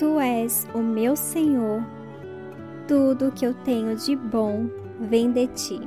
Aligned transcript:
Tu 0.00 0.18
és 0.18 0.66
o 0.72 0.78
meu 0.78 1.14
Senhor, 1.14 1.84
tudo 2.88 3.30
que 3.30 3.44
eu 3.44 3.52
tenho 3.52 3.94
de 3.94 4.16
bom 4.16 4.66
vem 4.98 5.30
de 5.30 5.46
ti. 5.48 5.78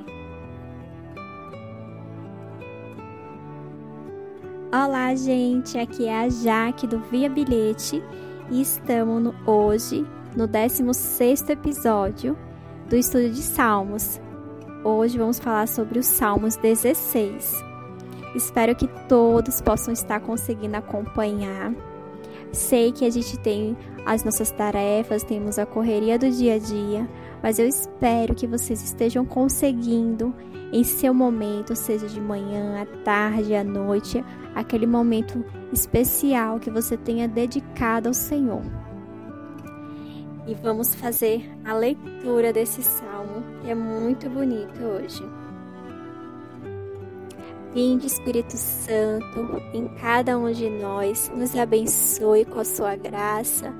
Olá, 4.72 5.16
gente, 5.16 5.80
aqui 5.80 6.06
é 6.06 6.26
a 6.26 6.30
Jaque 6.30 6.86
do 6.86 7.00
Via 7.00 7.28
Bilhete 7.28 8.04
e 8.52 8.62
estamos 8.62 9.20
no, 9.20 9.34
hoje 9.52 10.06
no 10.38 10.46
16 10.46 11.50
episódio 11.50 12.38
do 12.88 12.96
estudo 12.96 13.32
de 13.32 13.42
Salmos. 13.42 14.22
Hoje 14.84 15.18
vamos 15.18 15.40
falar 15.40 15.68
sobre 15.68 15.98
os 15.98 16.06
Salmos 16.06 16.56
16. 16.58 17.52
Espero 18.36 18.76
que 18.76 18.88
todos 19.10 19.60
possam 19.60 19.92
estar 19.92 20.20
conseguindo 20.20 20.78
acompanhar. 20.78 21.74
Sei 22.54 22.92
que 22.92 23.04
a 23.04 23.10
gente 23.10 23.38
tem 23.40 23.76
as 24.06 24.24
nossas 24.24 24.52
tarefas, 24.52 25.24
temos 25.24 25.58
a 25.58 25.66
correria 25.66 26.20
do 26.20 26.30
dia 26.30 26.56
a 26.56 26.60
dia, 26.60 27.10
mas 27.42 27.58
eu 27.58 27.68
espero 27.68 28.36
que 28.36 28.46
vocês 28.46 28.82
estejam 28.84 29.26
conseguindo 29.26 30.34
em 30.72 30.84
seu 30.84 31.16
momento, 31.16 31.76
seja 31.76 32.08
de 32.08 32.22
manhã, 32.22 32.80
à 32.80 32.86
tarde, 33.04 33.56
à 33.56 33.64
noite, 33.64 34.24
aquele 34.54 34.86
momento 34.86 35.44
especial 35.72 36.60
que 36.60 36.70
você 36.70 36.96
tenha 36.96 37.28
dedicado 37.28 38.08
ao 38.08 38.14
Senhor. 38.14 38.62
E 40.46 40.54
vamos 40.54 40.94
fazer 40.94 41.50
a 41.66 41.74
leitura 41.74 42.54
desse 42.54 42.84
salmo, 42.84 43.44
que 43.62 43.72
é 43.72 43.76
muito 43.76 44.30
bonito 44.30 44.80
hoje. 44.80 45.24
Vinde, 47.74 48.06
Espírito 48.06 48.56
Santo, 48.56 49.62
em 49.74 49.88
cada 50.00 50.38
um 50.38 50.52
de 50.52 50.70
nós, 50.70 51.32
nos 51.36 51.56
abençoe 51.56 52.46
com 52.46 52.60
a 52.60 52.66
sua 52.66 52.96
graça, 52.96 53.74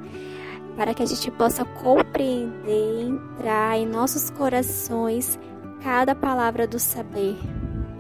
para 0.76 0.94
que 0.94 1.04
a 1.04 1.06
gente 1.06 1.30
possa 1.32 1.64
compreender 1.64 3.02
e 3.02 3.02
entrar 3.04 3.78
em 3.78 3.86
nossos 3.86 4.32
corações 4.32 5.38
cada 5.84 6.16
palavra 6.16 6.66
do 6.66 6.80
saber. 6.80 7.38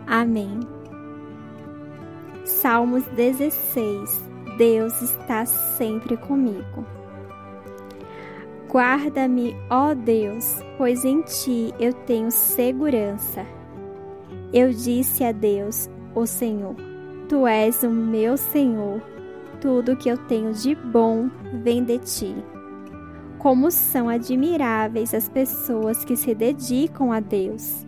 Amém. 0.08 0.60
Salmos 2.44 3.04
16 3.16 4.34
Deus 4.58 5.02
está 5.02 5.46
sempre 5.46 6.16
comigo. 6.18 6.86
Guarda-me, 8.70 9.56
ó 9.70 9.94
Deus, 9.94 10.58
pois 10.78 11.06
em 11.06 11.22
ti 11.22 11.74
eu 11.80 11.94
tenho 11.94 12.32
segurança. 12.32 13.46
Eu 14.54 14.70
disse 14.70 15.24
a 15.24 15.32
Deus, 15.32 15.90
o 16.14 16.28
Senhor: 16.28 16.76
Tu 17.28 17.48
és 17.48 17.82
o 17.82 17.90
meu 17.90 18.38
Senhor, 18.38 19.02
tudo 19.60 19.96
que 19.96 20.08
eu 20.08 20.16
tenho 20.16 20.54
de 20.54 20.76
bom 20.76 21.28
vem 21.64 21.84
de 21.84 21.98
ti. 21.98 22.36
Como 23.40 23.72
são 23.72 24.08
admiráveis 24.08 25.12
as 25.12 25.28
pessoas 25.28 26.06
que 26.06 26.16
se 26.16 26.36
dedicam 26.36 27.12
a 27.12 27.20
Deus. 27.20 27.84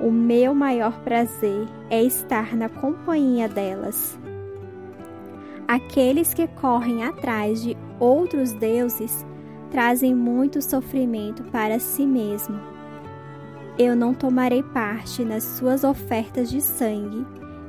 O 0.00 0.12
meu 0.12 0.54
maior 0.54 1.00
prazer 1.00 1.66
é 1.90 2.00
estar 2.00 2.56
na 2.56 2.68
companhia 2.68 3.48
delas. 3.48 4.16
Aqueles 5.66 6.32
que 6.32 6.46
correm 6.46 7.02
atrás 7.02 7.62
de 7.62 7.76
outros 7.98 8.52
deuses 8.52 9.26
trazem 9.72 10.14
muito 10.14 10.62
sofrimento 10.62 11.42
para 11.50 11.80
si 11.80 12.06
mesmo 12.06 12.79
eu 13.78 13.96
não 13.96 14.12
tomarei 14.12 14.62
parte 14.62 15.24
nas 15.24 15.42
suas 15.42 15.84
ofertas 15.84 16.50
de 16.50 16.60
sangue, 16.60 17.26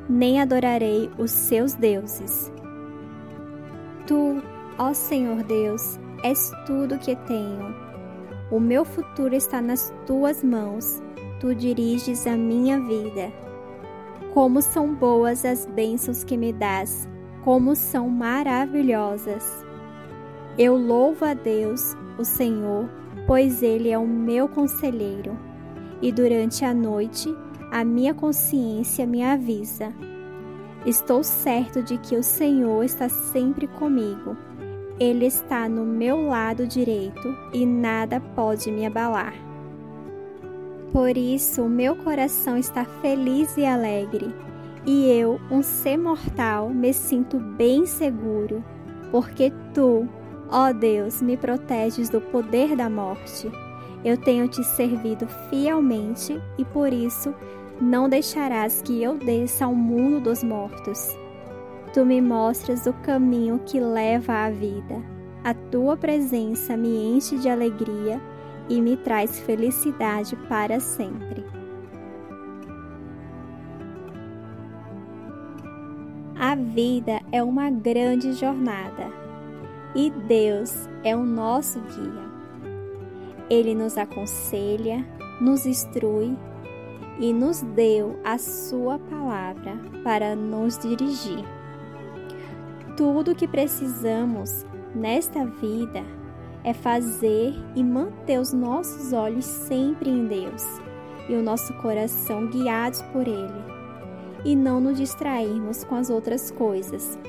nem 0.10 0.42
adorarei 0.42 1.10
os 1.18 1.32
seus 1.32 1.74
deuses. 1.74 2.52
Tu, 4.08 4.42
ó 4.78 4.94
Senhor 4.94 5.44
Deus, 5.44 6.00
és 6.24 6.52
tudo 6.66 7.00
que 7.00 7.16
tenho. 7.16 7.74
O 8.52 8.60
meu 8.60 8.84
futuro 8.84 9.34
está 9.36 9.62
nas 9.62 9.94
tuas 10.06 10.44
mãos, 10.44 11.02
tu 11.40 11.56
diriges 11.56 12.28
a 12.28 12.36
minha 12.36 12.80
vida. 12.80 13.32
Como 14.34 14.62
são 14.62 14.94
boas 14.94 15.46
as 15.46 15.66
bênçãos 15.66 16.24
que 16.24 16.36
me 16.36 16.52
dás, 16.52 17.08
como 17.44 17.76
são 17.76 18.10
maravilhosas. 18.10 19.66
Eu 20.58 20.76
louvo 20.76 21.24
a 21.24 21.34
Deus, 21.34 21.96
o 22.18 22.26
Senhor, 22.26 22.90
pois 23.26 23.64
Ele 23.64 23.90
é 23.90 23.98
o 23.98 24.08
meu 24.08 24.50
conselheiro 24.50 25.51
e 26.02 26.12
durante 26.12 26.66
a 26.66 26.74
noite 26.74 27.34
a 27.72 27.86
minha 27.86 28.14
consciência 28.14 29.06
me 29.06 29.24
avisa. 29.24 29.94
Estou 30.86 31.24
certo 31.24 31.84
de 31.84 31.98
que 31.98 32.16
o 32.16 32.24
Senhor 32.24 32.84
está 32.84 33.08
sempre 33.08 33.68
comigo. 33.68 34.36
Ele 35.00 35.26
está 35.26 35.70
no 35.70 35.86
meu 35.86 36.28
lado 36.28 36.68
direito 36.68 37.36
e 37.54 37.66
nada 37.66 38.20
pode 38.20 38.72
me 38.72 38.86
abalar. 38.86 39.34
Por 40.92 41.16
isso, 41.16 41.70
meu 41.70 41.96
coração 41.96 42.58
está 42.58 42.84
feliz 42.84 43.56
e 43.56 43.66
alegre, 43.66 44.36
e 44.86 45.10
eu, 45.10 45.40
um 45.50 45.64
ser 45.64 45.98
mortal, 45.98 46.70
me 46.70 46.94
sinto 46.94 47.40
bem 47.40 47.86
seguro, 47.86 48.64
porque 49.10 49.54
tu, 49.74 50.08
ó 50.50 50.74
Deus, 50.74 51.22
me 51.22 51.38
proteges 51.38 52.10
do 52.10 52.20
poder 52.20 52.76
da 52.76 52.90
morte. 52.90 53.50
Eu 54.04 54.18
tenho 54.18 54.48
te 54.48 54.64
servido 54.64 55.28
fielmente 55.50 56.42
e 56.58 56.66
por 56.66 56.92
isso 56.92 57.34
não 57.80 58.10
deixarás 58.10 58.82
que 58.82 59.02
eu 59.02 59.18
desça 59.18 59.66
ao 59.66 59.76
mundo 59.76 60.22
dos 60.22 60.44
mortos. 60.44 61.18
Tu 61.94 62.06
me 62.06 62.22
mostras 62.22 62.86
o 62.86 62.94
caminho 62.94 63.60
que 63.66 63.80
leva 63.80 64.46
à 64.46 64.50
vida. 64.50 65.02
A 65.44 65.54
tua 65.54 65.98
presença 65.98 66.78
me 66.78 67.16
enche 67.16 67.38
de 67.38 67.50
alegria 67.50 68.22
e 68.70 68.80
me 68.80 68.96
traz 68.96 69.40
felicidade 69.40 70.36
para 70.48 70.80
sempre. 70.80 71.44
A 76.40 76.56
vida 76.56 77.20
é 77.32 77.44
uma 77.44 77.70
grande 77.70 78.34
jornada 78.34 79.12
e 79.94 80.10
Deus 80.10 80.88
é 81.04 81.16
o 81.16 81.24
nosso 81.24 81.80
guia. 81.80 82.31
Ele 83.52 83.76
nos 83.76 83.98
aconselha, 83.98 85.06
nos 85.42 85.66
instrui 85.66 86.38
e 87.20 87.34
nos 87.34 87.62
deu 87.62 88.18
a 88.24 88.38
Sua 88.38 88.98
palavra 88.98 89.78
para 90.06 90.38
nos 90.38 90.80
dirigir. 90.80 91.44
Tudo 92.96 93.32
o 93.32 93.36
que 93.36 93.50
precisamos 93.50 94.66
nesta 94.96 95.46
vida 95.46 96.02
é 96.64 96.74
fazer 96.74 97.54
e 97.76 97.84
manter 97.84 98.40
os 98.40 98.54
nossos 98.54 99.12
olhos 99.12 99.44
sempre 99.44 100.10
em 100.10 100.28
Deus 100.28 100.64
e 101.28 101.36
o 101.36 101.44
nosso 101.44 101.74
coração 101.82 102.48
guiados 102.48 103.02
por 103.12 103.28
Ele, 103.28 103.66
e 104.46 104.56
não 104.56 104.80
nos 104.80 104.96
distrairmos 104.98 105.84
com 105.84 105.96
as 105.96 106.10
outras 106.10 106.52
coisas. 106.52 107.20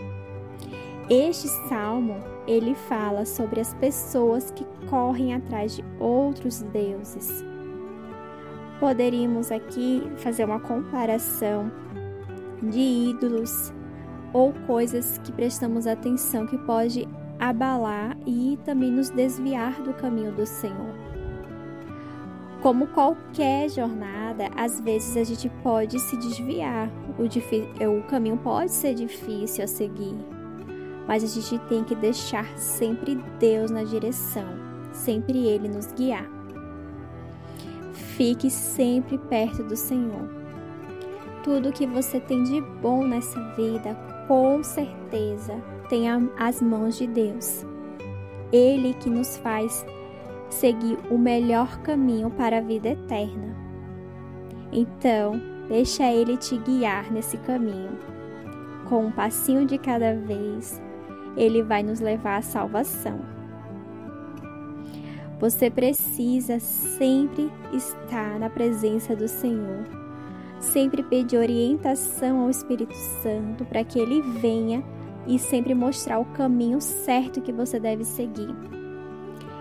Este 1.15 1.47
salmo 1.69 2.17
ele 2.47 2.75
fala 2.75 3.27
sobre 3.27 3.61
as 3.61 3.75
pessoas 3.75 4.51
que 4.51 4.65
correm 4.89 5.35
atrás 5.35 5.77
de 5.77 5.85
outros 6.01 6.63
deuses. 6.63 7.45
Poderíamos 8.81 9.53
aqui 9.53 10.11
fazer 10.17 10.47
uma 10.47 10.59
comparação 10.59 11.71
de 12.63 12.81
ídolos 12.81 13.71
ou 14.33 14.55
coisas 14.67 15.19
que 15.19 15.31
prestamos 15.33 15.87
atenção 15.87 16.47
que 16.47 16.57
pode 16.57 17.07
abalar 17.39 18.17
e 18.27 18.59
também 18.65 18.91
nos 18.91 19.11
desviar 19.11 19.83
do 19.83 19.93
caminho 19.93 20.33
do 20.33 20.47
Senhor. 20.47 20.95
Como 22.63 22.87
qualquer 22.87 23.69
jornada, 23.69 24.49
às 24.57 24.81
vezes 24.81 25.15
a 25.19 25.25
gente 25.25 25.51
pode 25.63 26.01
se 26.01 26.17
desviar, 26.17 26.89
o, 27.19 27.99
o 27.99 28.03
caminho 28.05 28.39
pode 28.39 28.73
ser 28.73 28.95
difícil 28.95 29.65
a 29.65 29.67
seguir, 29.67 30.17
mas 31.07 31.25
a 31.25 31.27
gente 31.27 31.59
tem 31.69 31.85
que 31.85 31.95
deixar 31.95 32.47
sempre 32.57 33.17
Deus 33.39 33.71
na 33.71 33.85
direção, 33.85 34.47
sempre 34.93 35.47
Ele 35.47 35.69
nos 35.69 35.93
guiar. 35.93 36.27
Fique 37.93 38.51
sempre 38.51 39.19
perto 39.19 39.63
do 39.63 39.77
Senhor. 39.77 40.29
Tudo 41.43 41.73
que 41.73 41.87
você 41.87 42.21
tem 42.21 42.45
de 42.45 42.61
bom 42.61 43.05
nessa 43.05 43.41
vida, 43.55 43.97
com 44.29 44.63
certeza, 44.63 45.55
tem 45.89 46.05
as 46.39 46.63
mãos 46.63 46.97
de 46.97 47.07
Deus. 47.07 47.67
Ele 48.53 48.95
que 48.95 49.11
nos 49.11 49.39
faz 49.39 49.85
seguir 50.51 50.99
o 51.11 51.19
melhor 51.19 51.79
caminho 51.79 52.31
para 52.31 52.59
a 52.59 52.61
vida 52.61 52.91
eterna. 52.91 53.57
Então, 54.71 55.41
deixa 55.69 56.11
Ele 56.13 56.37
te 56.37 56.57
guiar 56.59 57.11
nesse 57.11 57.37
caminho, 57.39 57.99
com 58.89 59.07
um 59.07 59.11
passinho 59.11 59.67
de 59.67 59.79
cada 59.79 60.15
vez, 60.15 60.81
ele 61.37 61.63
vai 61.63 61.83
nos 61.83 62.01
levar 62.01 62.39
à 62.39 62.43
salvação. 62.43 63.21
Você 65.41 65.69
precisa 65.69 66.61
sempre 66.61 67.51
estar 67.73 68.39
na 68.39 68.49
presença 68.49 69.17
do 69.17 69.27
Senhor, 69.27 69.85
sempre 70.61 71.03
pedir 71.03 71.37
orientação 71.37 72.43
ao 72.43 72.51
Espírito 72.51 72.95
Santo 72.95 73.65
para 73.65 73.83
que 73.83 73.99
ele 73.99 74.21
venha 74.21 74.85
e 75.27 75.39
sempre 75.39 75.75
mostrar 75.75 76.21
o 76.21 76.25
caminho 76.27 76.81
certo 76.81 77.41
que 77.41 77.53
você 77.53 77.81
deve 77.81 78.05
seguir. 78.05 78.55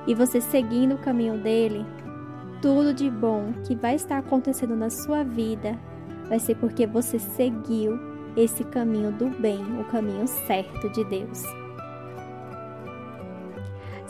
E 0.06 0.14
você 0.14 0.40
seguindo 0.40 0.96
o 0.96 1.00
caminho 1.00 1.38
dele, 1.38 1.86
tudo 2.62 2.94
de 2.94 3.10
bom 3.10 3.52
que 3.66 3.76
vai 3.76 3.96
estar 3.96 4.20
acontecendo 4.20 4.76
na 4.76 4.90
sua 4.90 5.24
vida 5.24 5.80
vai 6.28 6.40
ser 6.40 6.56
porque 6.56 6.86
você 6.86 7.18
seguiu 7.18 8.00
esse 8.38 8.64
caminho 8.64 9.12
do 9.12 9.30
bem, 9.30 9.60
o 9.80 9.84
caminho 9.86 10.28
certo 10.28 10.90
de 10.90 11.04
Deus. 11.06 11.44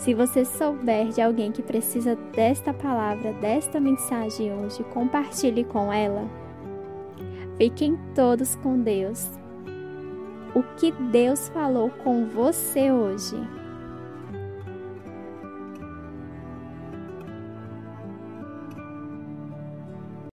Se 0.02 0.14
você 0.14 0.44
souber 0.44 1.10
de 1.10 1.20
alguém 1.20 1.52
que 1.52 1.62
precisa 1.62 2.16
desta 2.34 2.74
palavra, 2.74 3.32
desta 3.34 3.78
mensagem 3.78 4.52
hoje, 4.52 4.82
compartilhe 4.92 5.62
com 5.62 5.92
ela. 5.92 6.28
Fiquem 7.56 7.96
todos 8.12 8.56
com 8.56 8.80
Deus. 8.80 9.30
O 10.56 10.62
que 10.76 10.90
Deus 10.90 11.48
falou 11.50 11.88
com 12.02 12.26
você 12.26 12.90
hoje? 12.90 13.36